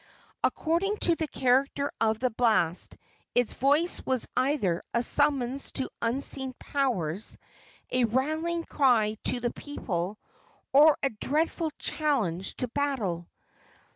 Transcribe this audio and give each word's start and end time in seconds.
According 0.43 0.97
to 1.01 1.15
the 1.15 1.27
character 1.27 1.91
of 2.01 2.17
the 2.19 2.31
blast, 2.31 2.97
its 3.35 3.53
voice 3.53 4.03
was 4.03 4.27
either 4.35 4.81
a 4.95 5.03
summons 5.03 5.71
to 5.73 5.91
unseen 6.01 6.55
powers, 6.59 7.37
a 7.91 8.05
rallying 8.05 8.63
cry 8.63 9.17
to 9.25 9.39
the 9.39 9.53
people, 9.53 10.17
or 10.73 10.97
a 11.03 11.11
dreadful 11.11 11.69
challenge 11.77 12.55
to 12.55 12.67
battle. 12.69 13.27